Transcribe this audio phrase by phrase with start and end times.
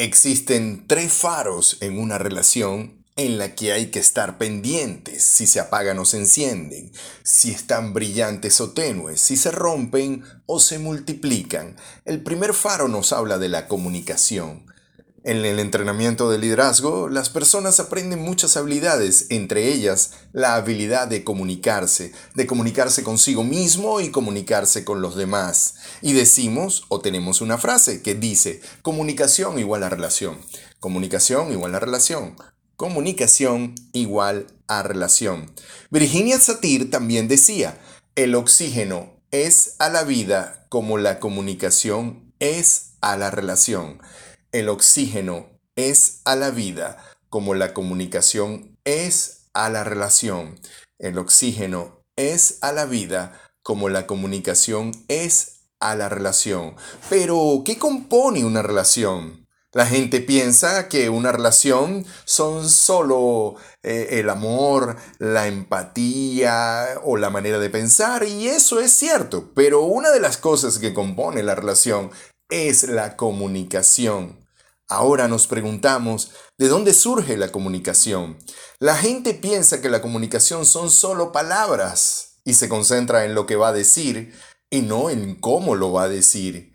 [0.00, 5.60] Existen tres faros en una relación en la que hay que estar pendientes si se
[5.60, 6.90] apagan o se encienden,
[7.22, 11.76] si están brillantes o tenues, si se rompen o se multiplican.
[12.06, 14.69] El primer faro nos habla de la comunicación.
[15.22, 21.24] En el entrenamiento de liderazgo, las personas aprenden muchas habilidades, entre ellas la habilidad de
[21.24, 25.74] comunicarse, de comunicarse consigo mismo y comunicarse con los demás.
[26.00, 30.38] Y decimos o tenemos una frase que dice, comunicación igual a relación,
[30.78, 32.36] comunicación igual a relación,
[32.76, 35.52] comunicación igual a relación.
[35.90, 37.78] Virginia Satir también decía,
[38.14, 44.00] el oxígeno es a la vida como la comunicación es a la relación.
[44.52, 45.46] El oxígeno
[45.76, 46.96] es a la vida
[47.28, 50.58] como la comunicación es a la relación.
[50.98, 56.74] El oxígeno es a la vida como la comunicación es a la relación.
[57.08, 59.46] Pero, ¿qué compone una relación?
[59.72, 67.30] La gente piensa que una relación son solo eh, el amor, la empatía o la
[67.30, 71.54] manera de pensar y eso es cierto, pero una de las cosas que compone la
[71.54, 72.10] relación
[72.50, 74.46] es la comunicación.
[74.88, 78.38] Ahora nos preguntamos, ¿de dónde surge la comunicación?
[78.80, 83.56] La gente piensa que la comunicación son solo palabras y se concentra en lo que
[83.56, 84.34] va a decir
[84.68, 86.69] y no en cómo lo va a decir.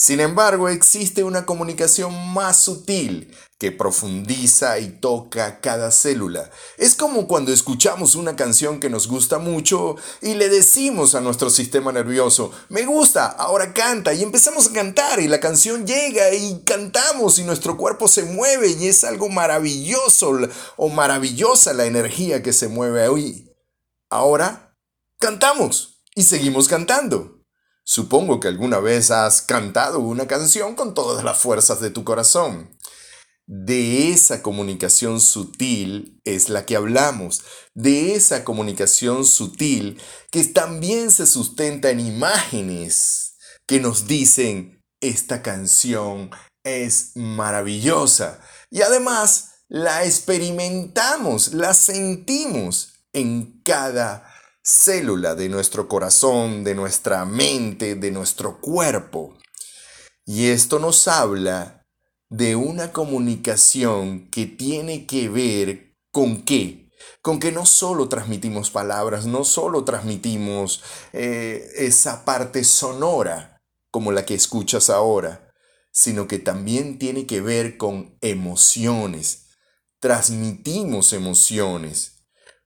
[0.00, 6.52] Sin embargo, existe una comunicación más sutil que profundiza y toca cada célula.
[6.76, 11.50] Es como cuando escuchamos una canción que nos gusta mucho y le decimos a nuestro
[11.50, 16.62] sistema nervioso, me gusta, ahora canta, y empezamos a cantar y la canción llega y
[16.64, 20.38] cantamos y nuestro cuerpo se mueve y es algo maravilloso
[20.76, 23.52] o maravillosa la energía que se mueve ahí.
[24.10, 24.78] Ahora
[25.18, 27.37] cantamos y seguimos cantando.
[27.90, 32.76] Supongo que alguna vez has cantado una canción con todas las fuerzas de tu corazón.
[33.46, 39.98] De esa comunicación sutil es la que hablamos, de esa comunicación sutil
[40.30, 46.30] que también se sustenta en imágenes que nos dicen, esta canción
[46.64, 48.38] es maravillosa.
[48.70, 54.30] Y además la experimentamos, la sentimos en cada
[54.68, 59.38] célula de nuestro corazón, de nuestra mente, de nuestro cuerpo.
[60.26, 61.86] Y esto nos habla
[62.28, 66.90] de una comunicación que tiene que ver con qué.
[67.22, 70.82] Con que no solo transmitimos palabras, no solo transmitimos
[71.14, 75.50] eh, esa parte sonora como la que escuchas ahora,
[75.92, 79.46] sino que también tiene que ver con emociones.
[79.98, 82.17] Transmitimos emociones.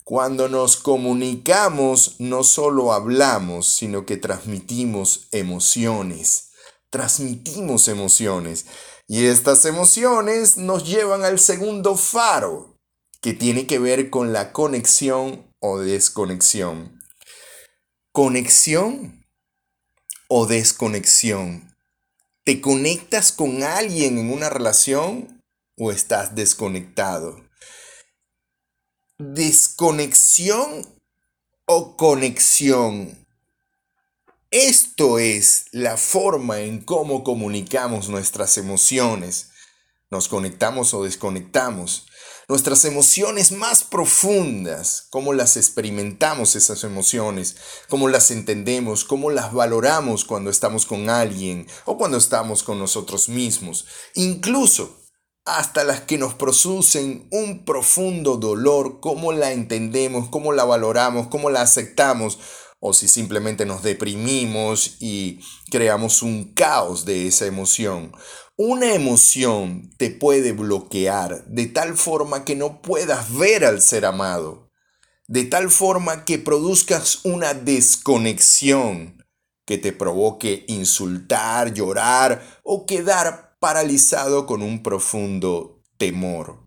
[0.04, 6.50] Cuando nos comunicamos, no solo hablamos, sino que transmitimos emociones.
[6.90, 8.66] Transmitimos emociones.
[9.06, 12.76] Y estas emociones nos llevan al segundo faro,
[13.20, 17.00] que tiene que ver con la conexión o desconexión.
[18.10, 19.24] ¿Conexión
[20.28, 21.76] o desconexión?
[22.44, 25.40] ¿Te conectas con alguien en una relación
[25.78, 27.41] o estás desconectado?
[29.30, 30.86] Desconexión
[31.66, 33.26] o conexión.
[34.50, 39.50] Esto es la forma en cómo comunicamos nuestras emociones.
[40.10, 42.06] Nos conectamos o desconectamos.
[42.48, 47.56] Nuestras emociones más profundas, cómo las experimentamos esas emociones,
[47.88, 53.28] cómo las entendemos, cómo las valoramos cuando estamos con alguien o cuando estamos con nosotros
[53.30, 53.86] mismos.
[54.14, 55.01] Incluso
[55.44, 61.50] hasta las que nos producen un profundo dolor, cómo la entendemos, cómo la valoramos, cómo
[61.50, 62.38] la aceptamos,
[62.78, 68.12] o si simplemente nos deprimimos y creamos un caos de esa emoción.
[68.56, 74.70] Una emoción te puede bloquear de tal forma que no puedas ver al ser amado,
[75.28, 79.24] de tal forma que produzcas una desconexión
[79.64, 86.66] que te provoque insultar, llorar o quedar paralizado con un profundo temor.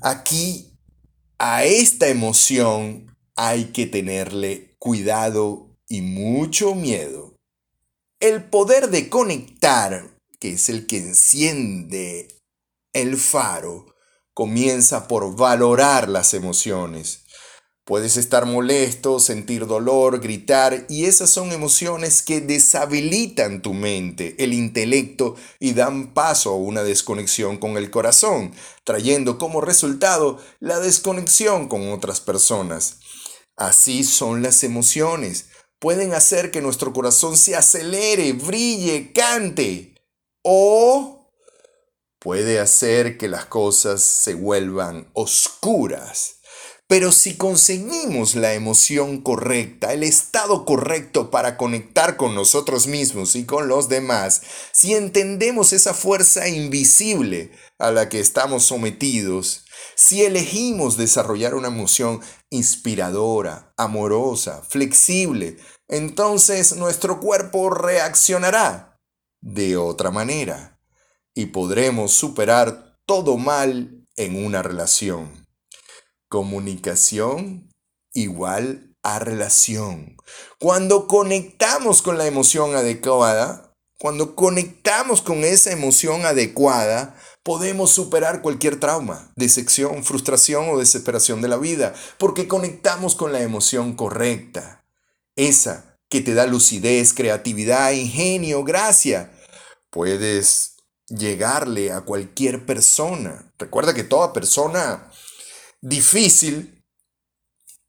[0.00, 0.78] Aquí,
[1.38, 7.36] a esta emoción hay que tenerle cuidado y mucho miedo.
[8.20, 12.28] El poder de conectar, que es el que enciende
[12.94, 13.94] el faro,
[14.32, 17.23] comienza por valorar las emociones.
[17.84, 24.54] Puedes estar molesto, sentir dolor, gritar, y esas son emociones que deshabilitan tu mente, el
[24.54, 28.54] intelecto y dan paso a una desconexión con el corazón,
[28.84, 33.00] trayendo como resultado la desconexión con otras personas.
[33.54, 35.50] Así son las emociones.
[35.78, 39.94] Pueden hacer que nuestro corazón se acelere, brille, cante.
[40.42, 41.30] O
[42.18, 46.33] puede hacer que las cosas se vuelvan oscuras.
[46.86, 53.46] Pero si conseguimos la emoción correcta, el estado correcto para conectar con nosotros mismos y
[53.46, 54.42] con los demás,
[54.72, 59.64] si entendemos esa fuerza invisible a la que estamos sometidos,
[59.94, 62.20] si elegimos desarrollar una emoción
[62.50, 65.56] inspiradora, amorosa, flexible,
[65.88, 69.00] entonces nuestro cuerpo reaccionará
[69.40, 70.78] de otra manera
[71.34, 75.43] y podremos superar todo mal en una relación.
[76.34, 77.70] Comunicación
[78.12, 80.16] igual a relación.
[80.58, 87.14] Cuando conectamos con la emoción adecuada, cuando conectamos con esa emoción adecuada,
[87.44, 93.40] podemos superar cualquier trauma, decepción, frustración o desesperación de la vida, porque conectamos con la
[93.40, 94.84] emoción correcta.
[95.36, 99.30] Esa que te da lucidez, creatividad, ingenio, gracia.
[99.88, 103.52] Puedes llegarle a cualquier persona.
[103.56, 105.12] Recuerda que toda persona
[105.84, 106.82] difícil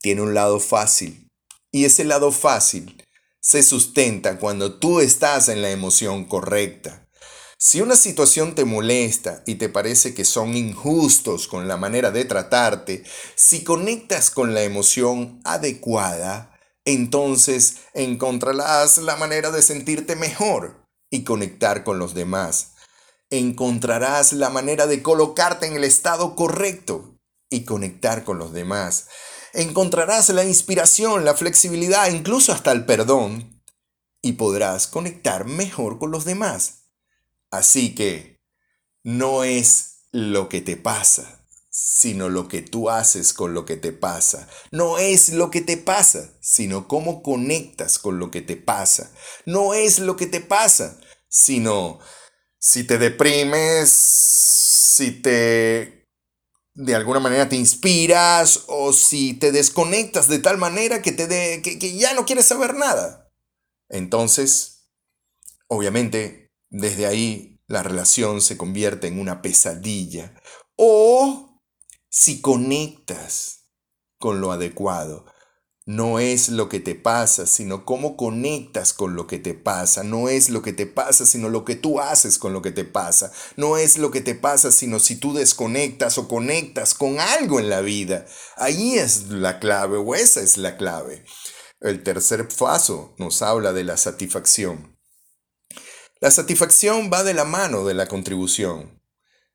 [0.00, 1.28] tiene un lado fácil.
[1.72, 3.02] Y ese lado fácil
[3.40, 7.08] se sustenta cuando tú estás en la emoción correcta.
[7.58, 12.26] Si una situación te molesta y te parece que son injustos con la manera de
[12.26, 13.02] tratarte,
[13.34, 16.54] si conectas con la emoción adecuada,
[16.84, 22.72] entonces encontrarás la manera de sentirte mejor y conectar con los demás.
[23.30, 27.15] Encontrarás la manera de colocarte en el estado correcto
[27.50, 29.08] y conectar con los demás.
[29.52, 33.62] Encontrarás la inspiración, la flexibilidad, incluso hasta el perdón,
[34.20, 36.88] y podrás conectar mejor con los demás.
[37.50, 38.40] Así que
[39.02, 43.92] no es lo que te pasa, sino lo que tú haces con lo que te
[43.92, 44.48] pasa.
[44.72, 49.12] No es lo que te pasa, sino cómo conectas con lo que te pasa.
[49.44, 52.00] No es lo que te pasa, sino
[52.58, 55.95] si te deprimes, si te
[56.76, 61.78] de alguna manera te inspiras o si te desconectas de tal manera que, te que,
[61.78, 63.32] que ya no quieres saber nada.
[63.88, 64.90] Entonces,
[65.68, 70.34] obviamente, desde ahí la relación se convierte en una pesadilla.
[70.76, 71.62] O
[72.10, 73.70] si conectas
[74.18, 75.24] con lo adecuado,
[75.86, 80.02] no es lo que te pasa, sino cómo conectas con lo que te pasa.
[80.02, 82.84] No es lo que te pasa, sino lo que tú haces con lo que te
[82.84, 83.30] pasa.
[83.56, 87.70] No es lo que te pasa, sino si tú desconectas o conectas con algo en
[87.70, 88.26] la vida.
[88.56, 91.24] Ahí es la clave o esa es la clave.
[91.80, 94.98] El tercer paso nos habla de la satisfacción.
[96.20, 99.00] La satisfacción va de la mano de la contribución.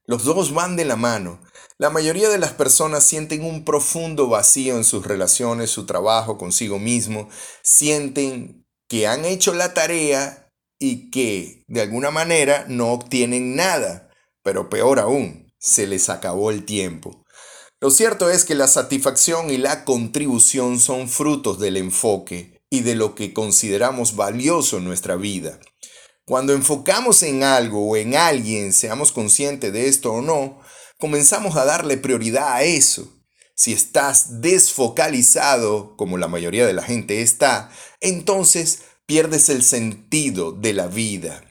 [0.06, 1.42] Los dos van de la mano.
[1.81, 6.78] La mayoría de las personas sienten un profundo vacío en sus relaciones, su trabajo consigo
[6.78, 7.28] mismo,
[7.63, 10.48] sienten que han hecho la tarea
[10.78, 14.12] y que de alguna manera no obtienen nada,
[14.44, 17.25] pero peor aún, se les acabó el tiempo.
[17.80, 22.94] Lo cierto es que la satisfacción y la contribución son frutos del enfoque y de
[22.94, 25.60] lo que consideramos valioso en nuestra vida.
[26.25, 30.61] Cuando enfocamos en algo o en alguien, seamos conscientes de esto o no,
[31.01, 33.12] comenzamos a darle prioridad a eso.
[33.56, 37.69] Si estás desfocalizado, como la mayoría de la gente está,
[38.00, 41.44] entonces pierdes el sentido de la vida.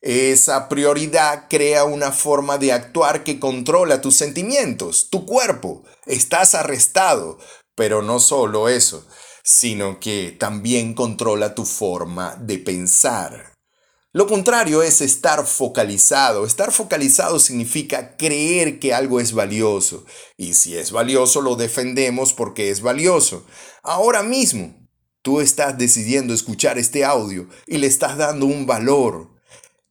[0.00, 5.84] Esa prioridad crea una forma de actuar que controla tus sentimientos, tu cuerpo.
[6.06, 7.38] Estás arrestado,
[7.74, 9.06] pero no solo eso,
[9.44, 13.47] sino que también controla tu forma de pensar.
[14.18, 16.44] Lo contrario es estar focalizado.
[16.44, 20.04] Estar focalizado significa creer que algo es valioso.
[20.36, 23.46] Y si es valioso, lo defendemos porque es valioso.
[23.84, 24.74] Ahora mismo,
[25.22, 29.30] tú estás decidiendo escuchar este audio y le estás dando un valor.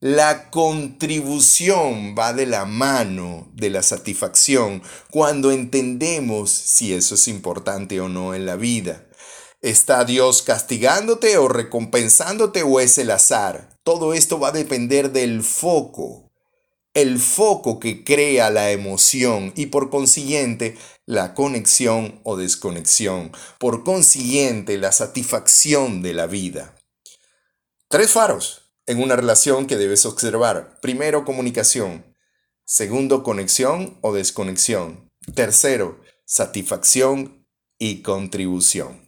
[0.01, 8.01] La contribución va de la mano de la satisfacción cuando entendemos si eso es importante
[8.01, 9.06] o no en la vida.
[9.61, 13.69] ¿Está Dios castigándote o recompensándote o es el azar?
[13.83, 16.31] Todo esto va a depender del foco,
[16.93, 24.77] el foco que crea la emoción y por consiguiente la conexión o desconexión, por consiguiente
[24.77, 26.75] la satisfacción de la vida.
[27.87, 30.79] Tres faros en una relación que debes observar.
[30.81, 32.15] Primero, comunicación.
[32.63, 35.09] Segundo, conexión o desconexión.
[35.33, 37.47] Tercero, satisfacción
[37.79, 39.06] y contribución.